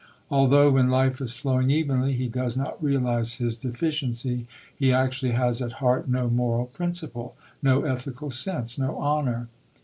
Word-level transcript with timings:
Although, 0.31 0.71
when 0.71 0.89
life 0.89 1.21
is 1.21 1.37
flowing 1.37 1.69
evenly, 1.69 2.13
he 2.13 2.27
does 2.27 2.57
not 2.57 2.83
realise 2.83 3.35
his 3.35 3.55
deficiency, 3.55 4.47
he 4.75 4.91
actually 4.91 5.33
has 5.33 5.61
at 5.61 5.73
heart 5.73 6.09
no 6.09 6.27
moral 6.27 6.65
principle, 6.65 7.35
no 7.61 7.83
ethical 7.83 8.31
sense, 8.31 8.79
no 8.79 8.99
honour. 8.99 9.47